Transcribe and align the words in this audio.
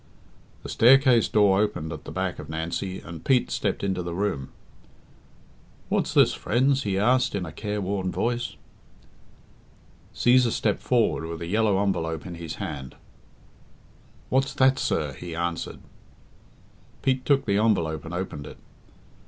The 0.63 0.69
staircase 0.69 1.27
door 1.27 1.61
opened 1.61 1.93
at 1.93 2.05
the 2.05 2.11
back 2.11 2.39
of 2.39 2.49
Nancy, 2.49 3.01
and 3.01 3.23
Pete 3.23 3.51
stepped 3.51 3.83
into 3.83 4.01
the 4.01 4.15
room. 4.15 4.49
"What's 5.89 6.11
this, 6.11 6.33
friends?" 6.33 6.81
he 6.81 6.97
asked, 6.97 7.35
in 7.35 7.45
a 7.45 7.51
careworn 7.51 8.11
voice. 8.11 8.55
Cæsar 10.15 10.49
stepped 10.49 10.81
forward 10.81 11.25
with 11.25 11.39
a 11.43 11.45
yellow 11.45 11.79
envelope 11.83 12.25
in 12.25 12.33
his 12.33 12.55
hand. 12.55 12.95
"What's 14.29 14.55
that, 14.55 14.79
sir?" 14.79 15.13
he 15.13 15.35
answered. 15.35 15.77
Pete 17.03 17.23
took 17.23 17.45
the 17.45 17.57
envelope 17.59 18.03
and 18.03 18.11
opened 18.15 18.47
it. 18.47 18.57